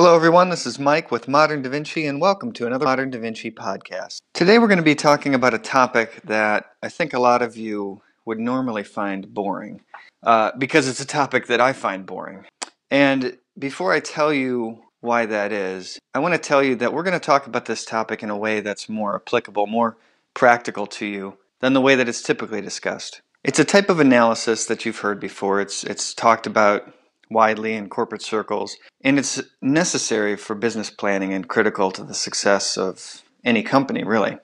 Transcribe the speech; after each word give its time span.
Hello, 0.00 0.16
everyone. 0.16 0.48
This 0.48 0.64
is 0.64 0.78
Mike 0.78 1.10
with 1.10 1.28
Modern 1.28 1.60
Da 1.60 1.68
Vinci, 1.68 2.06
and 2.06 2.22
welcome 2.22 2.52
to 2.52 2.66
another 2.66 2.86
Modern 2.86 3.10
Da 3.10 3.18
Vinci 3.18 3.50
podcast. 3.50 4.22
Today, 4.32 4.58
we're 4.58 4.66
going 4.66 4.78
to 4.78 4.82
be 4.82 4.94
talking 4.94 5.34
about 5.34 5.52
a 5.52 5.58
topic 5.58 6.22
that 6.24 6.70
I 6.82 6.88
think 6.88 7.12
a 7.12 7.18
lot 7.18 7.42
of 7.42 7.54
you 7.54 8.00
would 8.24 8.38
normally 8.38 8.82
find 8.82 9.34
boring, 9.34 9.82
uh, 10.22 10.52
because 10.56 10.88
it's 10.88 11.00
a 11.00 11.06
topic 11.06 11.48
that 11.48 11.60
I 11.60 11.74
find 11.74 12.06
boring. 12.06 12.46
And 12.90 13.36
before 13.58 13.92
I 13.92 14.00
tell 14.00 14.32
you 14.32 14.84
why 15.00 15.26
that 15.26 15.52
is, 15.52 15.98
I 16.14 16.20
want 16.20 16.32
to 16.32 16.40
tell 16.40 16.62
you 16.62 16.76
that 16.76 16.94
we're 16.94 17.02
going 17.02 17.12
to 17.12 17.20
talk 17.20 17.46
about 17.46 17.66
this 17.66 17.84
topic 17.84 18.22
in 18.22 18.30
a 18.30 18.38
way 18.38 18.60
that's 18.60 18.88
more 18.88 19.16
applicable, 19.16 19.66
more 19.66 19.98
practical 20.32 20.86
to 20.86 21.04
you 21.04 21.36
than 21.58 21.74
the 21.74 21.80
way 21.82 21.94
that 21.94 22.08
it's 22.08 22.22
typically 22.22 22.62
discussed. 22.62 23.20
It's 23.44 23.58
a 23.58 23.66
type 23.66 23.90
of 23.90 24.00
analysis 24.00 24.64
that 24.64 24.86
you've 24.86 25.00
heard 25.00 25.20
before. 25.20 25.60
It's 25.60 25.84
it's 25.84 26.14
talked 26.14 26.46
about 26.46 26.90
widely 27.30 27.74
in 27.74 27.88
corporate 27.88 28.22
circles, 28.22 28.76
and 29.02 29.18
it's 29.18 29.40
necessary 29.62 30.36
for 30.36 30.54
business 30.54 30.90
planning 30.90 31.32
and 31.32 31.48
critical 31.48 31.90
to 31.92 32.04
the 32.04 32.14
success 32.14 32.76
of 32.76 33.22
any 33.44 33.62
company, 33.62 34.04
really. 34.04 34.36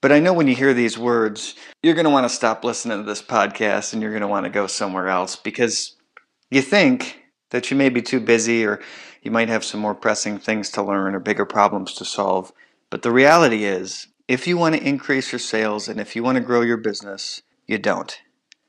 But 0.00 0.12
I 0.12 0.20
know 0.20 0.34
when 0.34 0.48
you 0.48 0.54
hear 0.54 0.74
these 0.74 0.98
words, 0.98 1.54
you're 1.82 1.94
going 1.94 2.04
to 2.04 2.10
want 2.10 2.24
to 2.24 2.34
stop 2.34 2.62
listening 2.62 2.98
to 2.98 3.04
this 3.04 3.22
podcast 3.22 3.94
and 3.94 4.02
you're 4.02 4.10
going 4.10 4.20
to 4.20 4.28
want 4.28 4.44
to 4.44 4.50
go 4.50 4.66
somewhere 4.66 5.08
else 5.08 5.34
because 5.34 5.96
you 6.50 6.60
think 6.60 7.22
that 7.50 7.70
you 7.70 7.76
may 7.76 7.88
be 7.88 8.02
too 8.02 8.20
busy 8.20 8.66
or 8.66 8.82
you 9.22 9.30
might 9.30 9.48
have 9.48 9.64
some 9.64 9.80
more 9.80 9.94
pressing 9.94 10.38
things 10.38 10.68
to 10.72 10.82
learn 10.82 11.14
or 11.14 11.20
bigger 11.20 11.46
problems 11.46 11.94
to 11.94 12.04
solve. 12.04 12.52
But 12.90 13.00
the 13.00 13.12
reality 13.12 13.64
is, 13.64 14.08
if 14.28 14.46
you 14.46 14.58
want 14.58 14.74
to 14.74 14.86
increase 14.86 15.32
your 15.32 15.38
sales 15.38 15.88
and 15.88 15.98
if 15.98 16.14
you 16.14 16.22
want 16.22 16.36
to 16.36 16.44
grow 16.44 16.60
your 16.60 16.76
business, 16.76 17.40
you 17.66 17.78
don't. 17.78 18.18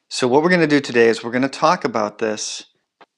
So, 0.08 0.28
what 0.28 0.42
we're 0.42 0.50
going 0.50 0.62
to 0.62 0.68
do 0.68 0.80
today 0.80 1.10
is 1.10 1.24
we're 1.24 1.32
going 1.32 1.42
to 1.42 1.50
talk 1.50 1.84
about 1.84 2.20
this 2.20 2.68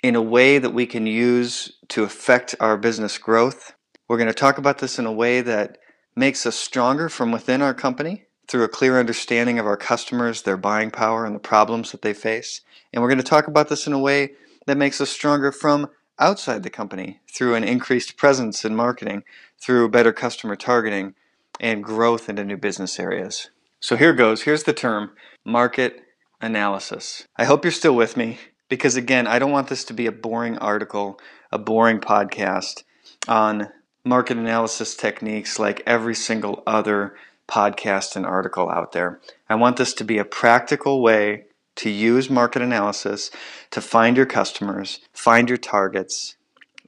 in 0.03 0.15
a 0.15 0.21
way 0.21 0.59
that 0.59 0.73
we 0.73 0.85
can 0.85 1.07
use 1.07 1.71
to 1.89 2.03
affect 2.03 2.55
our 2.59 2.77
business 2.77 3.17
growth. 3.17 3.73
We're 4.07 4.17
going 4.17 4.27
to 4.27 4.33
talk 4.33 4.57
about 4.57 4.77
this 4.79 4.99
in 4.99 5.05
a 5.05 5.11
way 5.11 5.41
that 5.41 5.77
makes 6.15 6.45
us 6.45 6.55
stronger 6.55 7.09
from 7.09 7.31
within 7.31 7.61
our 7.61 7.73
company 7.73 8.25
through 8.47 8.63
a 8.63 8.69
clear 8.69 8.99
understanding 8.99 9.59
of 9.59 9.65
our 9.65 9.77
customers, 9.77 10.43
their 10.43 10.57
buying 10.57 10.91
power, 10.91 11.25
and 11.25 11.35
the 11.35 11.39
problems 11.39 11.91
that 11.91 12.01
they 12.01 12.13
face. 12.13 12.61
And 12.93 13.01
we're 13.01 13.09
going 13.09 13.17
to 13.17 13.23
talk 13.23 13.47
about 13.47 13.69
this 13.69 13.87
in 13.87 13.93
a 13.93 13.99
way 13.99 14.31
that 14.65 14.77
makes 14.77 15.01
us 15.01 15.09
stronger 15.09 15.51
from 15.51 15.89
outside 16.19 16.63
the 16.63 16.69
company 16.69 17.19
through 17.31 17.55
an 17.55 17.63
increased 17.63 18.17
presence 18.17 18.63
in 18.63 18.75
marketing, 18.75 19.23
through 19.61 19.89
better 19.89 20.13
customer 20.13 20.55
targeting, 20.55 21.13
and 21.59 21.83
growth 21.83 22.29
into 22.29 22.43
new 22.43 22.57
business 22.57 22.99
areas. 22.99 23.49
So 23.79 23.95
here 23.95 24.13
goes. 24.13 24.43
Here's 24.43 24.63
the 24.63 24.73
term 24.73 25.11
market 25.45 26.01
analysis. 26.41 27.27
I 27.35 27.45
hope 27.45 27.65
you're 27.65 27.71
still 27.71 27.95
with 27.95 28.15
me 28.15 28.39
because 28.69 28.95
again, 28.95 29.27
I 29.27 29.39
don't 29.39 29.51
want 29.51 29.67
this 29.67 29.83
to 29.85 29.93
be 29.93 30.05
a 30.05 30.11
boring 30.11 30.57
article, 30.57 31.19
a 31.51 31.57
boring 31.57 31.99
podcast 31.99 32.83
on 33.27 33.69
market 34.03 34.37
analysis 34.37 34.95
techniques 34.95 35.59
like 35.59 35.83
every 35.85 36.15
single 36.15 36.63
other 36.65 37.15
podcast 37.47 38.15
and 38.15 38.25
article 38.25 38.69
out 38.69 38.91
there. 38.91 39.19
I 39.49 39.55
want 39.55 39.77
this 39.77 39.93
to 39.95 40.03
be 40.03 40.17
a 40.17 40.25
practical 40.25 41.01
way 41.01 41.45
to 41.77 41.89
use 41.89 42.29
market 42.29 42.61
analysis 42.61 43.31
to 43.71 43.81
find 43.81 44.17
your 44.17 44.25
customers, 44.25 44.99
find 45.13 45.47
your 45.47 45.57
targets, 45.57 46.35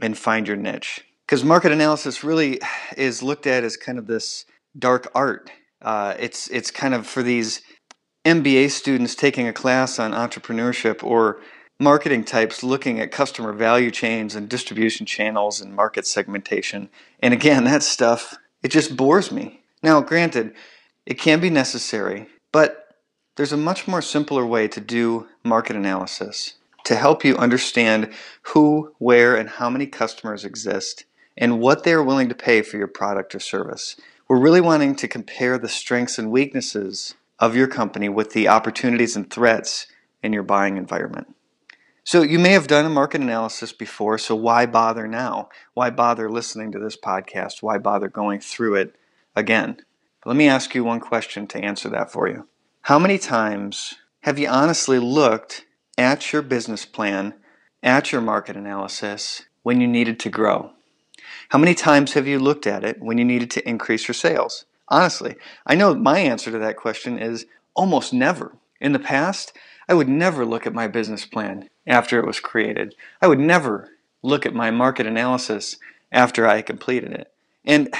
and 0.02 0.18
find 0.18 0.48
your 0.48 0.58
niche. 0.58 1.06
Because 1.26 1.44
market 1.44 1.72
analysis 1.72 2.24
really 2.24 2.60
is 2.98 3.22
looked 3.22 3.46
at 3.46 3.64
as 3.64 3.78
kind 3.78 4.00
of 4.00 4.08
this 4.08 4.46
dark 4.78 5.10
art. 5.14 5.52
Uh, 5.82 6.16
it's 6.20 6.48
it's 6.50 6.72
kind 6.72 6.94
of 6.94 7.06
for 7.06 7.24
these 7.24 7.62
MBA 8.26 8.72
students 8.72 9.16
taking 9.16 9.48
a 9.48 9.54
class 9.54 10.00
on 10.00 10.12
entrepreneurship 10.12 11.04
or 11.04 11.40
marketing 11.80 12.26
types 12.26 12.62
looking 12.62 13.00
at 13.00 13.12
customer 13.12 13.54
value 13.54 13.90
chains 13.90 14.36
and 14.36 14.50
distribution 14.50 15.06
channels 15.06 15.62
and 15.62 15.74
market 15.74 16.06
segmentation. 16.06 16.90
And 17.22 17.34
again, 17.34 17.64
that 17.64 17.84
stuff, 17.84 18.38
it 18.62 18.68
just 18.70 18.98
bores 18.98 19.32
me. 19.32 19.62
Now, 19.82 20.02
granted, 20.02 20.54
it 21.06 21.18
can 21.18 21.40
be 21.40 21.50
necessary, 21.50 22.28
but 22.52 22.96
there's 23.38 23.54
a 23.54 23.58
much 23.58 23.88
more 23.88 24.02
simpler 24.02 24.46
way 24.46 24.68
to 24.68 24.82
do 24.82 25.28
market 25.44 25.78
analysis 25.78 26.56
to 26.84 26.96
help 26.96 27.24
you 27.24 27.38
understand 27.38 28.12
who, 28.42 28.94
where, 28.98 29.36
and 29.36 29.48
how 29.48 29.70
many 29.70 29.86
customers 29.86 30.44
exist 30.44 31.06
and 31.38 31.62
what 31.62 31.84
they 31.84 31.94
are 31.94 32.04
willing 32.04 32.28
to 32.28 32.36
pay 32.36 32.62
for 32.62 32.78
your 32.78 32.88
product 32.88 33.34
or 33.34 33.40
service. 33.40 33.96
We're 34.28 34.42
really 34.42 34.62
wanting 34.62 34.96
to 34.98 35.08
compare 35.08 35.58
the 35.58 35.70
strengths 35.70 36.20
and 36.20 36.32
weaknesses 36.32 37.16
of 37.40 37.56
your 37.56 37.68
company 37.68 38.10
with 38.10 38.34
the 38.34 38.50
opportunities 38.50 39.16
and 39.16 39.30
threats 39.30 39.88
in 40.22 40.34
your 40.34 40.44
buying 40.44 40.76
environment. 40.76 41.34
So 42.10 42.24
you 42.24 42.40
may 42.40 42.54
have 42.54 42.66
done 42.66 42.88
a 42.88 42.90
market 42.90 43.22
analysis 43.22 43.72
before, 43.72 44.18
so 44.18 44.34
why 44.34 44.66
bother 44.66 45.08
now? 45.08 45.50
Why 45.76 45.92
bother 45.92 46.28
listening 46.28 46.72
to 46.72 46.80
this 46.80 46.98
podcast? 46.98 47.62
Why 47.62 47.78
bother 47.78 48.08
going 48.08 48.40
through 48.40 48.78
it 48.78 48.96
again? 49.36 49.78
Let 50.26 50.36
me 50.36 50.48
ask 50.48 50.74
you 50.74 50.84
one 50.84 51.02
question 51.02 51.46
to 51.46 51.64
answer 51.64 51.88
that 51.90 52.12
for 52.12 52.28
you. 52.28 52.48
How 52.82 52.98
many 52.98 53.20
times 53.20 53.94
have 54.22 54.40
you 54.40 54.48
honestly 54.48 54.98
looked 54.98 55.68
at 56.00 56.34
your 56.34 56.42
business 56.42 56.84
plan, 56.84 57.36
at 57.84 58.12
your 58.12 58.22
market 58.22 58.58
analysis 58.58 59.44
when 59.62 59.80
you 59.80 59.88
needed 59.88 60.20
to 60.22 60.32
grow? 60.32 60.72
How 61.50 61.60
many 61.60 61.76
times 61.76 62.14
have 62.14 62.26
you 62.26 62.40
looked 62.40 62.66
at 62.66 62.84
it 62.84 63.00
when 63.00 63.20
you 63.20 63.24
needed 63.24 63.52
to 63.52 63.70
increase 63.70 64.08
your 64.08 64.16
sales? 64.16 64.66
Honestly, 64.88 65.36
I 65.64 65.76
know 65.76 65.94
my 65.94 66.18
answer 66.18 66.50
to 66.50 66.58
that 66.58 66.76
question 66.76 67.20
is 67.20 67.46
almost 67.76 68.14
never. 68.14 68.58
In 68.82 68.94
the 68.94 68.98
past, 68.98 69.54
I 69.90 69.96
would 69.96 70.08
never 70.08 70.46
look 70.46 70.68
at 70.68 70.74
my 70.74 70.88
business 70.88 71.26
plan 71.26 71.68
after 71.88 72.20
it 72.20 72.28
was 72.28 72.40
created. 72.40 72.94
I 73.24 73.28
would 73.28 73.40
never 73.40 73.90
look 74.22 74.46
at 74.46 74.54
my 74.54 74.70
market 74.70 75.08
analysis 75.08 75.78
after 76.12 76.46
I 76.46 76.62
completed 76.62 77.12
it. 77.12 77.32
And 77.66 77.92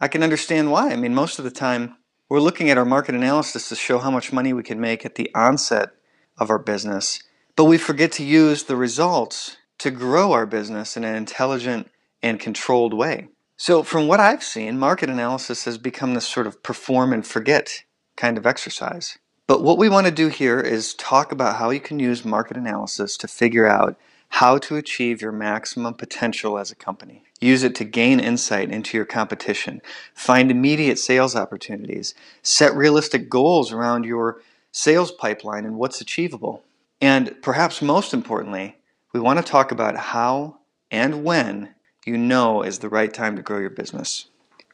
I 0.00 0.08
can 0.08 0.24
understand 0.24 0.72
why. 0.72 0.90
I 0.90 0.96
mean, 0.96 1.14
most 1.14 1.38
of 1.38 1.44
the 1.44 1.52
time, 1.52 1.98
we're 2.28 2.40
looking 2.40 2.68
at 2.68 2.78
our 2.78 2.84
market 2.84 3.14
analysis 3.14 3.68
to 3.68 3.76
show 3.76 4.00
how 4.00 4.10
much 4.10 4.32
money 4.32 4.52
we 4.52 4.64
can 4.64 4.80
make 4.80 5.06
at 5.06 5.14
the 5.14 5.30
onset 5.36 5.90
of 6.36 6.50
our 6.50 6.58
business, 6.58 7.22
but 7.54 7.66
we 7.66 7.78
forget 7.78 8.10
to 8.12 8.24
use 8.24 8.64
the 8.64 8.76
results 8.76 9.56
to 9.78 9.92
grow 9.92 10.32
our 10.32 10.46
business 10.46 10.96
in 10.96 11.04
an 11.04 11.14
intelligent 11.14 11.88
and 12.22 12.40
controlled 12.40 12.92
way. 12.92 13.28
So, 13.56 13.84
from 13.84 14.08
what 14.08 14.20
I've 14.20 14.42
seen, 14.42 14.78
market 14.78 15.08
analysis 15.08 15.64
has 15.64 15.78
become 15.78 16.14
this 16.14 16.28
sort 16.28 16.48
of 16.48 16.62
perform 16.64 17.12
and 17.12 17.24
forget 17.24 17.84
kind 18.16 18.36
of 18.36 18.46
exercise. 18.46 19.16
But 19.46 19.62
what 19.62 19.78
we 19.78 19.88
want 19.88 20.06
to 20.06 20.12
do 20.12 20.26
here 20.26 20.58
is 20.58 20.94
talk 20.94 21.30
about 21.30 21.56
how 21.56 21.70
you 21.70 21.78
can 21.78 22.00
use 22.00 22.24
market 22.24 22.56
analysis 22.56 23.16
to 23.18 23.28
figure 23.28 23.66
out 23.66 23.96
how 24.28 24.58
to 24.58 24.74
achieve 24.74 25.22
your 25.22 25.30
maximum 25.30 25.94
potential 25.94 26.58
as 26.58 26.72
a 26.72 26.76
company. 26.76 27.22
Use 27.40 27.62
it 27.62 27.74
to 27.76 27.84
gain 27.84 28.18
insight 28.18 28.70
into 28.70 28.96
your 28.96 29.06
competition, 29.06 29.82
find 30.14 30.50
immediate 30.50 30.98
sales 30.98 31.36
opportunities, 31.36 32.14
set 32.42 32.74
realistic 32.74 33.30
goals 33.30 33.70
around 33.72 34.04
your 34.04 34.40
sales 34.72 35.12
pipeline 35.12 35.64
and 35.64 35.78
what's 35.78 36.00
achievable. 36.00 36.64
And 37.00 37.36
perhaps 37.40 37.80
most 37.80 38.12
importantly, 38.12 38.78
we 39.12 39.20
want 39.20 39.38
to 39.38 39.44
talk 39.44 39.70
about 39.70 39.96
how 39.96 40.58
and 40.90 41.22
when 41.22 41.74
you 42.04 42.16
know 42.16 42.62
is 42.62 42.80
the 42.80 42.88
right 42.88 43.12
time 43.14 43.36
to 43.36 43.42
grow 43.42 43.58
your 43.58 43.70
business. 43.70 44.26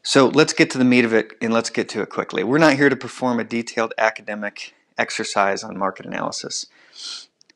So 0.05 0.27
let's 0.27 0.53
get 0.53 0.69
to 0.71 0.79
the 0.79 0.85
meat 0.85 1.05
of 1.05 1.13
it 1.13 1.33
and 1.41 1.53
let's 1.53 1.71
get 1.71 1.89
to 1.91 2.03
it 2.03 2.11
quickly. 2.11 2.43
We're 2.43 2.59
not 2.59 2.75
here 2.75 2.89
to 2.89 2.97
perform 2.97 3.39
a 3.39 3.45
detailed 3.45 3.95
academic 3.97 4.75
exercise 4.99 5.63
on 5.63 5.79
market 5.79 6.07
analysis. 6.07 6.67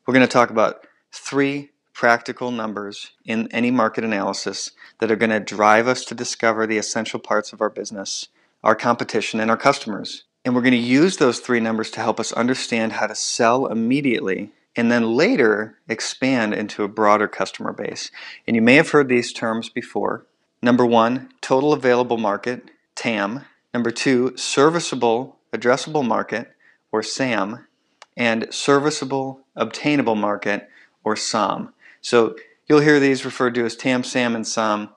We're 0.05 0.13
going 0.13 0.25
to 0.25 0.31
talk 0.31 0.49
about 0.49 0.87
three 1.11 1.71
practical 1.93 2.51
numbers 2.51 3.11
in 3.25 3.51
any 3.51 3.69
market 3.69 4.05
analysis 4.05 4.71
that 4.99 5.11
are 5.11 5.17
going 5.17 5.31
to 5.31 5.41
drive 5.41 5.87
us 5.87 6.05
to 6.05 6.15
discover 6.15 6.65
the 6.65 6.77
essential 6.77 7.19
parts 7.19 7.51
of 7.51 7.59
our 7.59 7.69
business, 7.69 8.29
our 8.63 8.75
competition, 8.75 9.41
and 9.41 9.51
our 9.51 9.57
customers. 9.57 10.23
And 10.45 10.55
we're 10.55 10.61
going 10.61 10.71
to 10.71 10.77
use 10.77 11.17
those 11.17 11.39
three 11.39 11.59
numbers 11.59 11.91
to 11.91 11.99
help 11.99 12.17
us 12.17 12.31
understand 12.31 12.93
how 12.93 13.07
to 13.07 13.15
sell 13.15 13.65
immediately 13.65 14.51
and 14.73 14.89
then 14.89 15.15
later 15.15 15.79
expand 15.89 16.53
into 16.53 16.83
a 16.83 16.87
broader 16.87 17.27
customer 17.27 17.73
base. 17.73 18.09
And 18.47 18.55
you 18.55 18.61
may 18.61 18.75
have 18.75 18.91
heard 18.91 19.09
these 19.09 19.33
terms 19.33 19.67
before 19.67 20.25
Number 20.61 20.85
one, 20.85 21.29
total 21.41 21.73
available 21.73 22.17
market, 22.17 22.71
TAM. 22.95 23.45
Number 23.73 23.91
two, 23.91 24.35
serviceable 24.35 25.37
addressable 25.53 26.05
market, 26.05 26.53
or 26.91 27.03
SAM. 27.03 27.67
And 28.15 28.47
serviceable 28.49 29.41
obtainable 29.55 30.15
market, 30.15 30.69
or 31.03 31.15
SOM. 31.15 31.73
So 32.01 32.35
you'll 32.67 32.79
hear 32.79 32.99
these 32.99 33.23
referred 33.23 33.53
to 33.55 33.65
as 33.65 33.75
TAM, 33.75 34.03
SAM, 34.03 34.35
and 34.35 34.47
SOM. 34.47 34.89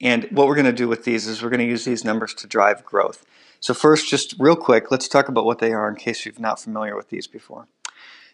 And 0.00 0.24
what 0.32 0.48
we're 0.48 0.54
going 0.54 0.64
to 0.66 0.72
do 0.72 0.88
with 0.88 1.04
these 1.04 1.26
is 1.26 1.42
we're 1.42 1.50
going 1.50 1.60
to 1.60 1.66
use 1.66 1.84
these 1.84 2.04
numbers 2.04 2.34
to 2.34 2.46
drive 2.46 2.84
growth. 2.84 3.24
So 3.60 3.74
first, 3.74 4.08
just 4.08 4.34
real 4.38 4.56
quick, 4.56 4.90
let's 4.90 5.06
talk 5.06 5.28
about 5.28 5.44
what 5.44 5.60
they 5.60 5.72
are 5.72 5.88
in 5.88 5.94
case 5.94 6.26
you've 6.26 6.40
not 6.40 6.60
familiar 6.60 6.96
with 6.96 7.10
these 7.10 7.26
before. 7.28 7.68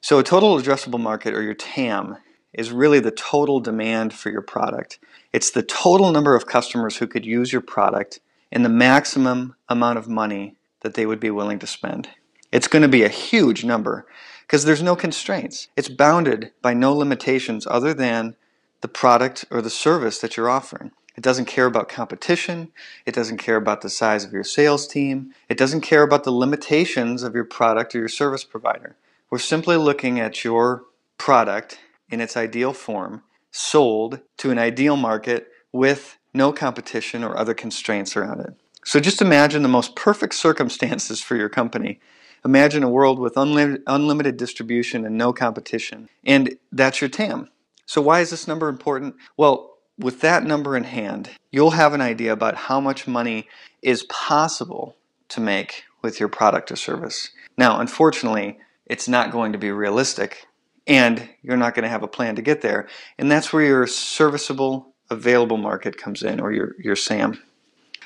So 0.00 0.18
a 0.18 0.22
total 0.22 0.56
addressable 0.56 1.00
market, 1.00 1.34
or 1.34 1.42
your 1.42 1.54
TAM, 1.54 2.16
is 2.52 2.70
really 2.70 3.00
the 3.00 3.10
total 3.10 3.60
demand 3.60 4.14
for 4.14 4.30
your 4.30 4.42
product. 4.42 4.98
It's 5.32 5.50
the 5.50 5.62
total 5.62 6.10
number 6.10 6.34
of 6.34 6.46
customers 6.46 6.96
who 6.96 7.06
could 7.06 7.26
use 7.26 7.52
your 7.52 7.60
product 7.60 8.20
and 8.50 8.64
the 8.64 8.70
maximum 8.70 9.54
amount 9.68 9.98
of 9.98 10.08
money 10.08 10.56
that 10.80 10.94
they 10.94 11.06
would 11.06 11.20
be 11.20 11.30
willing 11.30 11.58
to 11.58 11.66
spend. 11.66 12.08
It's 12.50 12.68
going 12.68 12.82
to 12.82 12.88
be 12.88 13.04
a 13.04 13.08
huge 13.08 13.64
number 13.64 14.06
because 14.42 14.64
there's 14.64 14.82
no 14.82 14.96
constraints. 14.96 15.68
It's 15.76 15.88
bounded 15.88 16.52
by 16.62 16.72
no 16.72 16.94
limitations 16.94 17.66
other 17.66 17.92
than 17.92 18.36
the 18.80 18.88
product 18.88 19.44
or 19.50 19.60
the 19.60 19.70
service 19.70 20.18
that 20.20 20.36
you're 20.36 20.48
offering. 20.48 20.92
It 21.16 21.24
doesn't 21.24 21.46
care 21.46 21.66
about 21.66 21.88
competition. 21.88 22.70
It 23.04 23.14
doesn't 23.14 23.38
care 23.38 23.56
about 23.56 23.80
the 23.80 23.90
size 23.90 24.24
of 24.24 24.32
your 24.32 24.44
sales 24.44 24.86
team. 24.86 25.34
It 25.48 25.58
doesn't 25.58 25.80
care 25.80 26.04
about 26.04 26.22
the 26.22 26.30
limitations 26.30 27.24
of 27.24 27.34
your 27.34 27.44
product 27.44 27.94
or 27.94 27.98
your 27.98 28.08
service 28.08 28.44
provider. 28.44 28.96
We're 29.28 29.38
simply 29.38 29.76
looking 29.76 30.20
at 30.20 30.44
your 30.44 30.84
product 31.18 31.80
in 32.10 32.20
its 32.20 32.36
ideal 32.36 32.72
form, 32.72 33.22
sold 33.50 34.20
to 34.38 34.50
an 34.50 34.58
ideal 34.58 34.96
market 34.96 35.48
with 35.72 36.18
no 36.34 36.52
competition 36.52 37.24
or 37.24 37.36
other 37.36 37.54
constraints 37.54 38.16
around 38.16 38.40
it. 38.40 38.54
So 38.84 39.00
just 39.00 39.20
imagine 39.20 39.62
the 39.62 39.68
most 39.68 39.96
perfect 39.96 40.34
circumstances 40.34 41.20
for 41.20 41.36
your 41.36 41.48
company. 41.48 42.00
Imagine 42.44 42.82
a 42.82 42.88
world 42.88 43.18
with 43.18 43.36
unlimited, 43.36 44.36
distribution 44.36 45.04
and 45.04 45.18
no 45.18 45.32
competition. 45.32 46.08
And 46.24 46.56
that's 46.72 47.00
your 47.00 47.10
TAM. 47.10 47.48
So, 47.84 48.00
why 48.00 48.20
is 48.20 48.30
this 48.30 48.46
number 48.46 48.68
important? 48.68 49.16
Well, 49.36 49.78
with 49.98 50.20
that 50.20 50.44
number 50.44 50.76
in 50.76 50.84
hand, 50.84 51.30
you'll 51.50 51.72
have 51.72 51.94
an 51.94 52.00
idea 52.00 52.32
about 52.32 52.54
how 52.54 52.80
much 52.80 53.08
money 53.08 53.48
is 53.82 54.04
possible 54.04 54.96
to 55.30 55.40
make 55.40 55.84
with 56.02 56.20
your 56.20 56.28
product 56.28 56.70
or 56.70 56.76
service. 56.76 57.30
Now, 57.56 57.80
unfortunately, 57.80 58.58
it's 58.86 59.08
not 59.08 59.32
going 59.32 59.52
to 59.52 59.58
be 59.58 59.70
realistic, 59.70 60.46
and 60.88 61.28
you're 61.42 61.56
not 61.56 61.74
going 61.74 61.84
to 61.84 61.88
have 61.88 62.02
a 62.02 62.08
plan 62.08 62.34
to 62.36 62.42
get 62.42 62.62
there. 62.62 62.88
And 63.18 63.30
that's 63.30 63.52
where 63.52 63.62
your 63.62 63.86
serviceable 63.86 64.94
available 65.10 65.58
market 65.58 65.96
comes 65.96 66.22
in, 66.22 66.40
or 66.40 66.52
your, 66.52 66.74
your 66.78 66.96
SAM. 66.96 67.40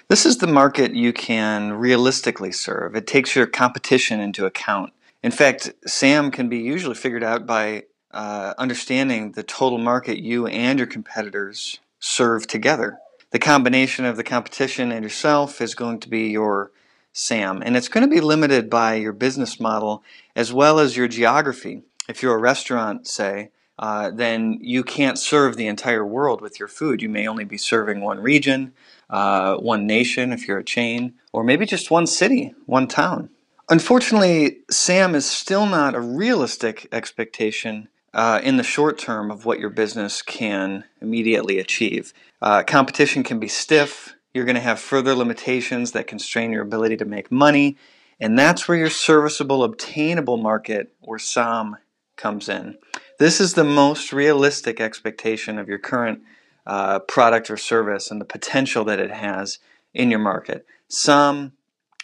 This 0.08 0.26
is 0.26 0.38
the 0.38 0.46
market 0.46 0.94
you 0.94 1.12
can 1.12 1.72
realistically 1.72 2.52
serve. 2.52 2.94
It 2.94 3.06
takes 3.06 3.34
your 3.34 3.46
competition 3.46 4.20
into 4.20 4.44
account. 4.44 4.92
In 5.22 5.30
fact, 5.30 5.72
SAM 5.86 6.30
can 6.30 6.48
be 6.48 6.58
usually 6.58 6.94
figured 6.94 7.24
out 7.24 7.46
by 7.46 7.84
uh, 8.10 8.54
understanding 8.58 9.32
the 9.32 9.42
total 9.42 9.78
market 9.78 10.18
you 10.18 10.46
and 10.46 10.78
your 10.78 10.86
competitors 10.86 11.80
serve 11.98 12.46
together. 12.46 12.98
The 13.30 13.38
combination 13.38 14.04
of 14.04 14.16
the 14.16 14.24
competition 14.24 14.92
and 14.92 15.02
yourself 15.02 15.60
is 15.60 15.74
going 15.74 16.00
to 16.00 16.08
be 16.08 16.28
your 16.28 16.72
SAM, 17.14 17.62
and 17.62 17.76
it's 17.76 17.88
going 17.88 18.08
to 18.08 18.14
be 18.14 18.20
limited 18.20 18.68
by 18.68 18.94
your 18.94 19.12
business 19.12 19.60
model 19.60 20.02
as 20.34 20.52
well 20.52 20.78
as 20.78 20.96
your 20.96 21.08
geography. 21.08 21.82
If 22.08 22.22
you're 22.22 22.34
a 22.34 22.38
restaurant, 22.38 23.06
say, 23.06 23.50
uh, 23.78 24.10
then 24.10 24.58
you 24.60 24.84
can't 24.84 25.18
serve 25.18 25.56
the 25.56 25.66
entire 25.66 26.04
world 26.04 26.40
with 26.40 26.58
your 26.58 26.68
food. 26.68 27.02
You 27.02 27.08
may 27.08 27.26
only 27.26 27.44
be 27.44 27.58
serving 27.58 28.00
one 28.00 28.20
region, 28.20 28.74
uh, 29.08 29.56
one 29.56 29.86
nation 29.86 30.32
if 30.32 30.46
you're 30.46 30.58
a 30.58 30.64
chain, 30.64 31.14
or 31.32 31.42
maybe 31.42 31.66
just 31.66 31.90
one 31.90 32.06
city, 32.06 32.54
one 32.66 32.86
town. 32.86 33.30
Unfortunately, 33.70 34.58
SAM 34.70 35.14
is 35.14 35.24
still 35.24 35.66
not 35.66 35.94
a 35.94 36.00
realistic 36.00 36.86
expectation 36.92 37.88
uh, 38.12 38.40
in 38.42 38.56
the 38.56 38.62
short 38.62 38.98
term 38.98 39.30
of 39.30 39.46
what 39.46 39.58
your 39.58 39.70
business 39.70 40.20
can 40.22 40.84
immediately 41.00 41.58
achieve. 41.58 42.12
Uh, 42.42 42.62
competition 42.62 43.22
can 43.22 43.40
be 43.40 43.48
stiff. 43.48 44.14
You're 44.34 44.44
going 44.44 44.56
to 44.56 44.60
have 44.60 44.80
further 44.80 45.14
limitations 45.14 45.92
that 45.92 46.06
constrain 46.06 46.52
your 46.52 46.62
ability 46.62 46.96
to 46.98 47.04
make 47.04 47.30
money. 47.32 47.76
And 48.20 48.38
that's 48.38 48.68
where 48.68 48.78
your 48.78 48.90
serviceable 48.90 49.64
obtainable 49.64 50.36
market, 50.36 50.92
or 51.00 51.18
SOM, 51.18 51.76
comes 52.22 52.48
in. 52.48 52.78
This 53.18 53.40
is 53.40 53.54
the 53.54 53.64
most 53.64 54.12
realistic 54.12 54.80
expectation 54.80 55.58
of 55.58 55.68
your 55.68 55.78
current 55.78 56.22
uh, 56.66 57.00
product 57.00 57.50
or 57.50 57.56
service 57.56 58.10
and 58.10 58.20
the 58.20 58.24
potential 58.24 58.84
that 58.84 59.00
it 59.00 59.10
has 59.10 59.58
in 59.92 60.10
your 60.10 60.20
market. 60.20 60.64
SOM 60.88 61.52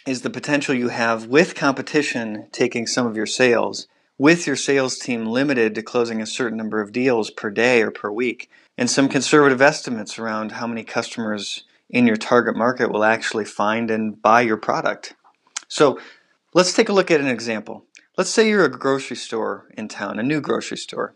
is 0.05 0.21
the 0.21 0.29
potential 0.29 0.75
you 0.75 0.89
have 0.89 1.27
with 1.27 1.55
competition 1.55 2.47
taking 2.51 2.85
some 2.85 3.07
of 3.07 3.15
your 3.15 3.25
sales 3.25 3.87
with 4.19 4.45
your 4.45 4.55
sales 4.57 4.99
team 4.99 5.25
limited 5.25 5.73
to 5.73 5.81
closing 5.81 6.21
a 6.21 6.25
certain 6.27 6.57
number 6.57 6.81
of 6.81 6.91
deals 6.91 7.31
per 7.31 7.49
day 7.49 7.81
or 7.81 7.89
per 7.89 8.11
week, 8.11 8.51
and 8.77 8.89
some 8.89 9.07
conservative 9.07 9.61
estimates 9.61 10.19
around 10.19 10.51
how 10.51 10.67
many 10.67 10.83
customers 10.83 11.63
in 11.89 12.05
your 12.05 12.17
target 12.17 12.55
market 12.55 12.91
will 12.91 13.05
actually 13.05 13.45
find 13.45 13.89
and 13.89 14.21
buy 14.21 14.41
your 14.41 14.57
product. 14.57 15.15
So 15.69 15.99
let's 16.53 16.73
take 16.73 16.89
a 16.89 16.93
look 16.93 17.09
at 17.09 17.21
an 17.21 17.27
example. 17.27 17.85
Let's 18.19 18.31
say 18.31 18.49
you're 18.49 18.65
a 18.65 18.69
grocery 18.69 19.15
store 19.15 19.67
in 19.77 19.87
town, 19.87 20.19
a 20.19 20.23
new 20.23 20.41
grocery 20.41 20.75
store. 20.75 21.13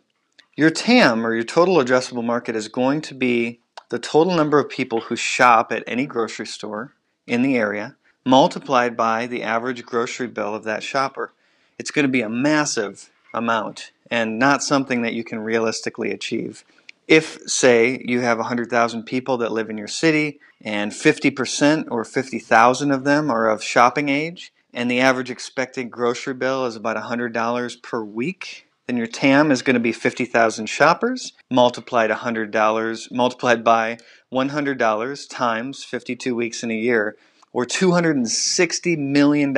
Your 0.55 0.69
TAM, 0.69 1.27
or 1.27 1.35
your 1.35 1.43
total 1.43 1.75
addressable 1.75 2.23
market, 2.23 2.55
is 2.55 2.69
going 2.69 3.01
to 3.01 3.13
be 3.13 3.59
the 3.89 3.99
total 3.99 4.33
number 4.33 4.57
of 4.57 4.69
people 4.69 5.01
who 5.01 5.17
shop 5.17 5.73
at 5.73 5.83
any 5.85 6.05
grocery 6.05 6.47
store 6.47 6.93
in 7.27 7.41
the 7.41 7.57
area 7.57 7.97
multiplied 8.25 8.95
by 8.95 9.27
the 9.27 9.43
average 9.43 9.85
grocery 9.85 10.27
bill 10.27 10.55
of 10.55 10.63
that 10.63 10.81
shopper 10.81 11.33
it's 11.77 11.91
going 11.91 12.05
to 12.05 12.09
be 12.09 12.21
a 12.21 12.29
massive 12.29 13.09
amount 13.33 13.91
and 14.09 14.39
not 14.39 14.63
something 14.63 15.01
that 15.01 15.13
you 15.13 15.25
can 15.25 15.39
realistically 15.39 16.09
achieve. 16.09 16.63
If, 17.09 17.37
say, 17.47 18.01
you 18.05 18.21
have 18.21 18.37
100,000 18.37 19.03
people 19.03 19.35
that 19.39 19.51
live 19.51 19.69
in 19.69 19.77
your 19.77 19.89
city 19.89 20.39
and 20.61 20.93
50% 20.93 21.87
or 21.91 22.05
50,000 22.05 22.91
of 22.91 23.03
them 23.03 23.29
are 23.29 23.49
of 23.49 23.61
shopping 23.61 24.07
age, 24.07 24.52
and 24.73 24.89
the 24.89 24.99
average 24.99 25.29
expected 25.29 25.91
grocery 25.91 26.33
bill 26.33 26.65
is 26.65 26.75
about 26.75 26.97
$100 26.97 27.81
per 27.81 28.03
week, 28.03 28.67
then 28.87 28.97
your 28.97 29.07
TAM 29.07 29.51
is 29.51 29.61
going 29.61 29.75
to 29.75 29.79
be 29.79 29.91
50,000 29.91 30.65
shoppers 30.65 31.33
multiplied 31.49 32.09
$100 32.09 33.11
multiplied 33.11 33.63
by 33.63 33.97
$100 34.31 35.29
times 35.29 35.83
52 35.83 36.35
weeks 36.35 36.63
in 36.63 36.71
a 36.71 36.75
year 36.75 37.15
or 37.53 37.65
$260 37.65 38.97
million 38.97 39.53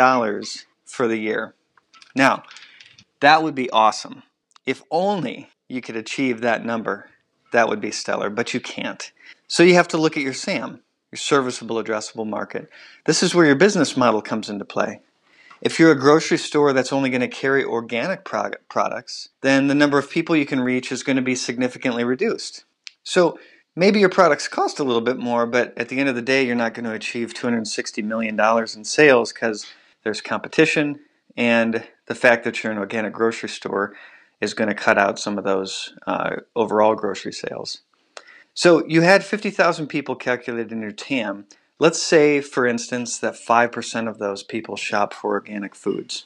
for 0.85 1.07
the 1.07 1.17
year. 1.17 1.56
Now, 2.15 2.44
that 3.21 3.41
would 3.41 3.56
be 3.56 3.69
awesome. 3.71 4.23
If 4.65 4.83
only 4.91 5.50
you 5.67 5.81
could 5.81 5.95
achieve 5.95 6.41
that 6.41 6.65
number, 6.65 7.09
that 7.51 7.69
would 7.69 7.81
be 7.81 7.91
stellar, 7.91 8.29
but 8.29 8.53
you 8.53 8.59
can't. 8.59 9.12
So 9.47 9.63
you 9.63 9.75
have 9.75 9.88
to 9.89 9.97
look 9.97 10.17
at 10.17 10.23
your 10.23 10.33
SAM, 10.33 10.81
your 11.15 11.19
serviceable 11.19 11.81
addressable 11.81 12.27
market. 12.27 12.69
This 13.06 13.23
is 13.23 13.33
where 13.33 13.45
your 13.45 13.56
business 13.56 13.95
model 13.95 14.21
comes 14.21 14.50
into 14.50 14.65
play. 14.65 15.00
If 15.62 15.79
you're 15.79 15.91
a 15.91 15.97
grocery 15.97 16.38
store 16.38 16.73
that's 16.73 16.91
only 16.91 17.09
going 17.09 17.21
to 17.21 17.29
carry 17.29 17.63
organic 17.63 18.25
products, 18.25 19.29
then 19.39 19.67
the 19.67 19.75
number 19.75 19.97
of 19.97 20.09
people 20.09 20.35
you 20.35 20.45
can 20.45 20.59
reach 20.59 20.91
is 20.91 21.03
going 21.03 21.15
to 21.15 21.21
be 21.21 21.33
significantly 21.35 22.03
reduced. 22.03 22.65
So 23.03 23.39
maybe 23.77 24.01
your 24.01 24.09
products 24.09 24.50
cost 24.50 24.77
a 24.79 24.83
little 24.83 25.01
bit 25.01 25.17
more, 25.17 25.45
but 25.45 25.73
at 25.77 25.88
the 25.88 26.00
end 26.00 26.09
of 26.09 26.15
the 26.15 26.21
day, 26.21 26.45
you're 26.45 26.53
not 26.53 26.73
going 26.73 26.83
to 26.83 26.91
achieve 26.91 27.33
$260 27.33 28.03
million 28.03 28.38
in 28.38 28.83
sales 28.83 29.31
because 29.31 29.65
there's 30.03 30.19
competition 30.19 31.00
and 31.38 31.85
the 32.07 32.15
fact 32.15 32.44
that 32.44 32.62
you're 32.62 32.73
an 32.73 32.77
organic 32.77 33.13
grocery 33.13 33.50
store 33.50 33.95
is 34.41 34.53
going 34.53 34.67
to 34.67 34.75
cut 34.75 34.97
out 34.97 35.17
some 35.17 35.38
of 35.38 35.45
those 35.45 35.94
uh, 36.07 36.35
overall 36.57 36.94
grocery 36.94 37.31
sales. 37.31 37.81
So 38.56 38.86
you 38.88 39.02
had 39.02 39.24
50,000 39.24 39.88
people 39.88 40.16
calculated 40.16 40.72
in 40.72 40.81
your 40.81 40.92
TAM. 40.92 41.46
Let's 41.78 42.02
say, 42.02 42.40
for 42.40 42.66
instance, 42.66 43.20
that 43.20 43.34
5% 43.34 44.08
of 44.08 44.18
those 44.18 44.44
people 44.44 44.77
shop 44.77 45.13
for 45.13 45.34
organic 45.34 45.75
foods. 45.75 46.25